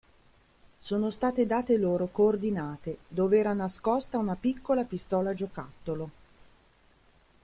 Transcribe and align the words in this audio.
Sono 0.79 1.11
state 1.11 1.45
date 1.45 1.77
loro 1.77 2.07
coordinate, 2.11 3.01
dove 3.07 3.37
era 3.37 3.53
nascosta 3.53 4.17
una 4.17 4.35
piccola 4.35 4.83
pistola 4.83 5.35
giocattolo. 5.35 6.09